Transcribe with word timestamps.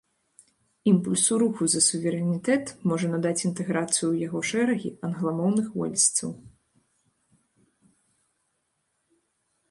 Імпульсу 0.91 1.33
руху 1.41 1.65
за 1.73 1.81
суверэнітэт 1.87 2.71
можа 2.91 3.07
надаць 3.15 3.43
інтэграцыя 3.49 4.07
ў 4.13 4.25
яго 4.27 4.39
шэрагі 4.51 4.93
англамоўных 5.09 5.67
уэльсцаў. 5.83 6.31